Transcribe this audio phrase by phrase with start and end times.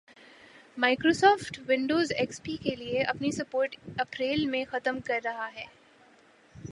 [0.77, 5.65] Microsoft, Windows XP پی کے لئے اپنی سپورٹ اپریل میں ختم کررہا ہے